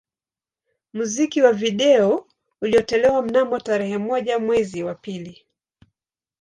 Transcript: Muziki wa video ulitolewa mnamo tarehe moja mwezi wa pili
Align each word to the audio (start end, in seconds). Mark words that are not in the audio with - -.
Muziki 0.93 1.41
wa 1.41 1.53
video 1.53 2.27
ulitolewa 2.61 3.21
mnamo 3.21 3.59
tarehe 3.59 3.97
moja 3.97 4.39
mwezi 4.39 4.83
wa 4.83 4.95
pili 4.95 5.45